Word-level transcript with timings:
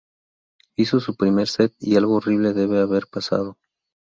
Hizo 0.77 0.99
su 0.99 1.15
primer 1.15 1.47
set 1.47 1.75
y 1.77 1.95
algo 1.95 2.15
horrible 2.15 2.53
debe 2.53 2.79
haber 2.79 3.05
pasado. 3.05 3.59